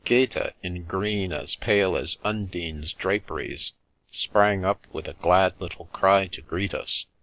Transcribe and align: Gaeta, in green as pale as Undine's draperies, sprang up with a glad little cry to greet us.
Gaeta, 0.03 0.55
in 0.63 0.85
green 0.85 1.31
as 1.31 1.53
pale 1.55 1.95
as 1.95 2.17
Undine's 2.23 2.91
draperies, 2.91 3.73
sprang 4.09 4.65
up 4.65 4.87
with 4.91 5.07
a 5.07 5.13
glad 5.13 5.53
little 5.61 5.85
cry 5.93 6.25
to 6.25 6.41
greet 6.41 6.73
us. 6.73 7.05